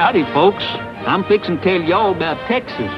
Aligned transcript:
Howdy, 0.00 0.24
folks. 0.32 0.64
I'm 1.06 1.24
fixing 1.24 1.58
to 1.58 1.62
tell 1.62 1.82
y'all 1.82 2.16
about 2.16 2.38
Texas, 2.48 2.90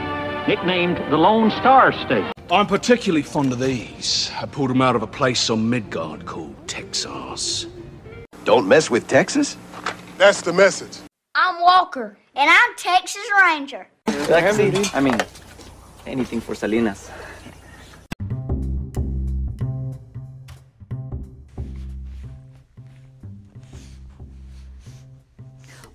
nicknamed 0.47 0.99
the 1.11 1.17
Lone 1.17 1.51
Star 1.51 1.91
State. 1.91 2.33
I'm 2.49 2.69
particularly 2.69 3.23
fond 3.23 3.53
of 3.53 3.59
these. 3.59 4.31
I 4.41 4.47
pulled 4.47 4.71
them 4.71 4.81
out 4.81 4.95
of 4.95 5.03
a 5.03 5.09
place 5.09 5.51
on 5.51 5.69
Midgard 5.69 6.27
called 6.27 6.55
Texas. 6.69 7.67
Don't 8.45 8.69
mess 8.69 8.89
with 8.89 9.09
Texas? 9.09 9.57
That's 10.17 10.43
the 10.43 10.53
message. 10.53 10.99
I'm 11.35 11.61
Walker, 11.61 12.17
and 12.37 12.49
I'm 12.49 12.77
Texas 12.77 13.29
Ranger. 13.43 13.89
Taxi. 14.07 14.73
I 14.95 15.01
mean, 15.01 15.19
anything 16.07 16.41
for 16.41 16.55
Selenas. 16.55 17.11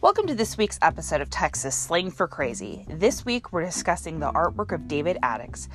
Welcome 0.08 0.28
to 0.28 0.36
this 0.36 0.58
week's 0.58 0.80
episode 0.82 1.20
of 1.20 1.30
Texas 1.30 1.76
Slang 1.76 2.12
for 2.12 2.30
Crazy. 2.30 2.86
This 2.88 3.26
week 3.26 3.52
we're 3.52 3.66
discussing 3.66 4.22
the 4.22 4.32
artwork 4.32 4.72
of 4.72 4.88
David 4.88 5.18
Adickes, 5.22 5.68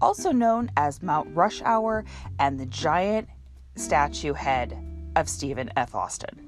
also 0.00 0.30
known 0.30 0.70
as 0.76 1.02
Mount 1.02 1.28
Rush 1.34 1.60
Hour, 1.62 2.04
and 2.38 2.56
the 2.56 2.66
giant 2.66 3.28
statue 3.74 4.32
head 4.32 4.78
of 5.16 5.28
Stephen 5.28 5.72
F. 5.76 5.96
Austin. 5.96 6.38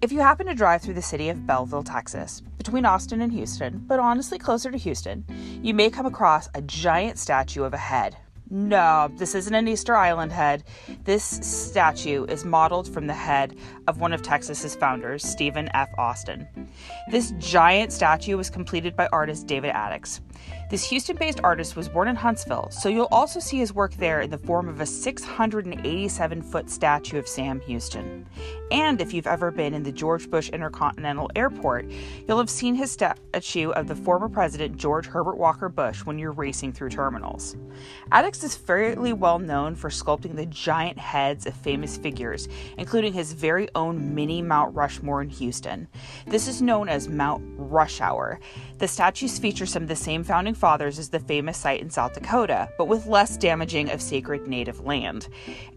If 0.00 0.12
you 0.12 0.20
happen 0.20 0.46
to 0.46 0.54
drive 0.54 0.80
through 0.80 0.94
the 0.94 1.02
city 1.02 1.28
of 1.28 1.46
Belleville, 1.46 1.82
Texas, 1.82 2.40
between 2.56 2.86
Austin 2.86 3.20
and 3.20 3.30
Houston, 3.30 3.84
but 3.86 4.00
honestly 4.00 4.38
closer 4.38 4.70
to 4.70 4.78
Houston, 4.78 5.26
you 5.62 5.74
may 5.74 5.90
come 5.90 6.06
across 6.06 6.48
a 6.54 6.62
giant 6.62 7.18
statue 7.18 7.64
of 7.64 7.74
a 7.74 7.76
head 7.76 8.16
no, 8.54 9.10
this 9.16 9.34
isn't 9.34 9.52
an 9.52 9.66
Easter 9.66 9.96
Island 9.96 10.30
head. 10.30 10.62
This 11.02 11.24
statue 11.24 12.24
is 12.26 12.44
modeled 12.44 12.86
from 12.86 13.08
the 13.08 13.12
head 13.12 13.56
of 13.88 13.98
one 13.98 14.12
of 14.12 14.22
Texas's 14.22 14.76
founders, 14.76 15.24
Stephen 15.24 15.68
F. 15.74 15.88
Austin. 15.98 16.46
This 17.10 17.32
giant 17.38 17.92
statue 17.92 18.36
was 18.36 18.50
completed 18.50 18.94
by 18.94 19.08
artist 19.08 19.48
David 19.48 19.72
Adickes. 19.72 20.20
This 20.70 20.88
Houston 20.90 21.16
based 21.16 21.40
artist 21.44 21.76
was 21.76 21.88
born 21.88 22.08
in 22.08 22.16
Huntsville, 22.16 22.68
so 22.70 22.88
you'll 22.88 23.08
also 23.12 23.38
see 23.38 23.58
his 23.58 23.72
work 23.72 23.94
there 23.94 24.22
in 24.22 24.30
the 24.30 24.38
form 24.38 24.68
of 24.68 24.80
a 24.80 24.86
687 24.86 26.42
foot 26.42 26.68
statue 26.68 27.18
of 27.18 27.28
Sam 27.28 27.60
Houston. 27.60 28.26
And 28.70 29.00
if 29.00 29.12
you've 29.12 29.26
ever 29.26 29.50
been 29.50 29.72
in 29.72 29.82
the 29.82 29.92
George 29.92 30.28
Bush 30.28 30.48
Intercontinental 30.48 31.30
Airport, 31.36 31.86
you'll 32.26 32.38
have 32.38 32.50
seen 32.50 32.74
his 32.74 32.90
statue 32.90 33.70
of 33.70 33.86
the 33.86 33.94
former 33.94 34.28
president 34.28 34.76
George 34.76 35.06
Herbert 35.06 35.36
Walker 35.36 35.68
Bush 35.68 36.04
when 36.04 36.18
you're 36.18 36.32
racing 36.32 36.72
through 36.72 36.90
terminals. 36.90 37.56
Adickes 38.10 38.42
is 38.42 38.56
fairly 38.56 39.12
well 39.12 39.38
known 39.38 39.76
for 39.76 39.90
sculpting 39.90 40.34
the 40.34 40.46
giant 40.46 40.98
heads 40.98 41.46
of 41.46 41.54
famous 41.54 41.96
figures, 41.96 42.48
including 42.78 43.12
his 43.12 43.32
very 43.32 43.68
own 43.74 44.14
mini 44.14 44.42
Mount 44.42 44.74
Rushmore 44.74 45.22
in 45.22 45.28
Houston. 45.28 45.86
This 46.26 46.48
is 46.48 46.60
known 46.60 46.88
as 46.88 47.08
Mount 47.08 47.44
Rush 47.56 48.00
Hour. 48.00 48.40
The 48.78 48.88
statues 48.88 49.38
feature 49.38 49.66
some 49.66 49.84
of 49.84 49.88
the 49.88 49.94
same 49.94 50.23
founding 50.24 50.54
fathers 50.54 50.98
as 50.98 51.10
the 51.10 51.20
famous 51.20 51.58
site 51.58 51.80
in 51.80 51.90
South 51.90 52.14
Dakota, 52.14 52.68
but 52.78 52.88
with 52.88 53.06
less 53.06 53.36
damaging 53.36 53.90
of 53.90 54.02
sacred 54.02 54.48
native 54.48 54.80
land. 54.80 55.28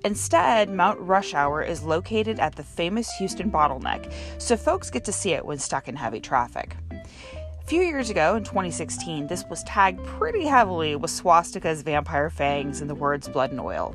Instead, 0.06 0.70
Mount 0.70 1.00
Rush 1.00 1.34
Hour 1.34 1.62
is 1.62 1.84
located 1.84 2.40
at 2.40 2.56
the 2.56 2.64
famous 2.64 3.12
Houston 3.18 3.52
bottleneck, 3.52 4.12
so 4.38 4.58
folks 4.58 4.90
get 4.90 5.06
to 5.06 5.12
see 5.12 5.34
it 5.34 5.46
when 5.46 5.60
stuck 5.60 5.88
in 5.88 5.96
heavy 5.96 6.20
traffic. 6.20 6.76
A 6.92 7.66
few 7.66 7.82
years 7.82 8.10
ago, 8.10 8.36
in 8.36 8.44
2016, 8.46 9.28
this 9.28 9.44
was 9.50 9.64
tagged 9.66 10.04
pretty 10.06 10.46
heavily 10.46 10.96
with 10.96 11.12
swastikas, 11.12 11.84
vampire 11.84 12.30
fangs, 12.30 12.80
and 12.80 12.90
the 12.90 12.96
words 12.96 13.28
blood 13.28 13.52
and 13.52 13.60
oil. 13.60 13.94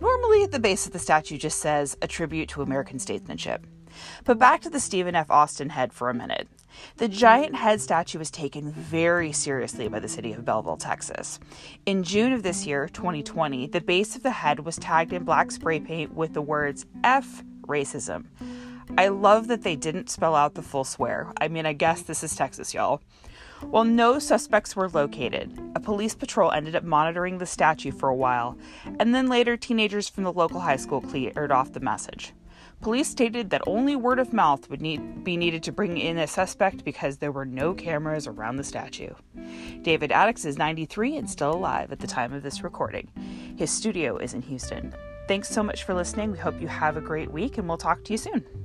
Normally, 0.00 0.42
at 0.42 0.50
the 0.50 0.58
base 0.58 0.86
of 0.86 0.92
the 0.92 0.98
statue 0.98 1.36
just 1.36 1.58
says, 1.58 1.96
a 2.00 2.08
tribute 2.08 2.48
to 2.48 2.62
American 2.62 2.98
statesmanship. 2.98 3.66
But 4.24 4.38
back 4.38 4.62
to 4.62 4.70
the 4.70 4.80
Stephen 4.80 5.14
F. 5.14 5.30
Austin 5.30 5.68
head 5.68 5.92
for 5.92 6.08
a 6.08 6.14
minute. 6.14 6.48
The 6.96 7.08
giant 7.08 7.54
head 7.54 7.80
statue 7.80 8.18
was 8.18 8.30
taken 8.30 8.72
very 8.72 9.32
seriously 9.32 9.88
by 9.88 9.98
the 9.98 10.08
city 10.08 10.32
of 10.32 10.44
Belleville, 10.44 10.76
Texas. 10.76 11.38
In 11.86 12.02
June 12.02 12.32
of 12.32 12.42
this 12.42 12.66
year, 12.66 12.88
2020, 12.88 13.66
the 13.68 13.80
base 13.80 14.16
of 14.16 14.22
the 14.22 14.30
head 14.30 14.60
was 14.60 14.76
tagged 14.76 15.12
in 15.12 15.24
black 15.24 15.50
spray 15.50 15.80
paint 15.80 16.14
with 16.14 16.34
the 16.34 16.42
words 16.42 16.86
F 17.04 17.42
racism. 17.66 18.26
I 18.98 19.08
love 19.08 19.48
that 19.48 19.62
they 19.62 19.76
didn't 19.76 20.10
spell 20.10 20.34
out 20.34 20.54
the 20.54 20.62
full 20.62 20.84
swear. 20.84 21.32
I 21.40 21.48
mean, 21.48 21.66
I 21.66 21.72
guess 21.72 22.02
this 22.02 22.22
is 22.22 22.34
Texas, 22.34 22.74
y'all. 22.74 23.00
While 23.62 23.84
no 23.84 24.18
suspects 24.18 24.74
were 24.74 24.88
located, 24.88 25.56
a 25.76 25.80
police 25.80 26.14
patrol 26.14 26.50
ended 26.50 26.74
up 26.74 26.82
monitoring 26.82 27.38
the 27.38 27.46
statue 27.46 27.92
for 27.92 28.08
a 28.08 28.14
while, 28.14 28.58
and 28.98 29.14
then 29.14 29.28
later 29.28 29.56
teenagers 29.56 30.08
from 30.08 30.24
the 30.24 30.32
local 30.32 30.60
high 30.60 30.76
school 30.76 31.00
cleared 31.00 31.52
off 31.52 31.72
the 31.72 31.80
message. 31.80 32.32
Police 32.80 33.08
stated 33.08 33.50
that 33.50 33.62
only 33.66 33.94
word 33.96 34.18
of 34.18 34.32
mouth 34.32 34.68
would 34.68 34.80
need, 34.80 35.22
be 35.22 35.36
needed 35.36 35.62
to 35.64 35.72
bring 35.72 35.98
in 35.98 36.18
a 36.18 36.26
suspect 36.26 36.84
because 36.84 37.18
there 37.18 37.32
were 37.32 37.44
no 37.44 37.74
cameras 37.74 38.26
around 38.26 38.56
the 38.56 38.64
statue. 38.64 39.14
David 39.82 40.10
Adickes 40.10 40.44
is 40.44 40.58
93 40.58 41.16
and 41.16 41.30
still 41.30 41.52
alive 41.52 41.92
at 41.92 42.00
the 42.00 42.06
time 42.06 42.32
of 42.32 42.42
this 42.42 42.64
recording. 42.64 43.08
His 43.56 43.70
studio 43.70 44.16
is 44.16 44.34
in 44.34 44.42
Houston. 44.42 44.94
Thanks 45.28 45.48
so 45.48 45.62
much 45.62 45.84
for 45.84 45.94
listening. 45.94 46.32
We 46.32 46.38
hope 46.38 46.60
you 46.60 46.68
have 46.68 46.96
a 46.96 47.00
great 47.00 47.30
week 47.30 47.58
and 47.58 47.68
we'll 47.68 47.78
talk 47.78 48.02
to 48.04 48.12
you 48.12 48.18
soon. 48.18 48.61